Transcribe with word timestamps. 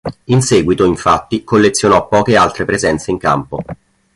In 0.23 0.41
seguito, 0.41 0.83
infatti, 0.83 1.43
collezionò 1.43 2.07
poche 2.07 2.35
altre 2.35 2.65
presenze 2.65 3.11
in 3.11 3.19
campo. 3.19 3.61